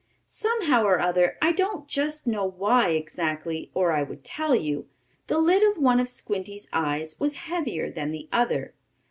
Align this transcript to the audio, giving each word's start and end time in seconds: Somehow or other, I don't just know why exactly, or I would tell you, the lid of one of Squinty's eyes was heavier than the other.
Somehow 0.25 0.81
or 0.83 0.99
other, 0.99 1.37
I 1.43 1.51
don't 1.51 1.87
just 1.87 2.25
know 2.25 2.43
why 2.43 2.89
exactly, 2.89 3.69
or 3.75 3.91
I 3.91 4.01
would 4.01 4.23
tell 4.23 4.55
you, 4.55 4.87
the 5.27 5.37
lid 5.37 5.61
of 5.61 5.77
one 5.77 5.99
of 5.99 6.09
Squinty's 6.09 6.67
eyes 6.73 7.19
was 7.19 7.35
heavier 7.45 7.91
than 7.91 8.09
the 8.09 8.27
other. 8.33 8.73